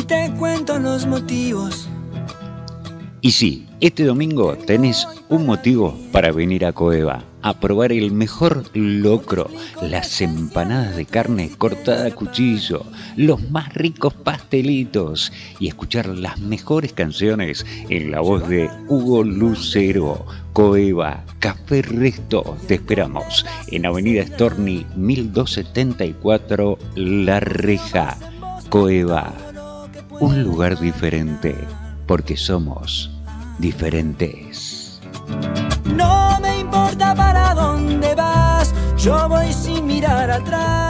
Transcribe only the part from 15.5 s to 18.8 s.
y escuchar las mejores canciones en la voz de